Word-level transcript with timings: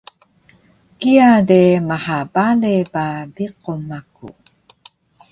kiya 0.99 1.31
de 1.49 1.61
maha 1.89 2.17
bale 2.33 2.75
ba 2.93 3.05
biqun 3.35 3.79
maku 3.89 4.29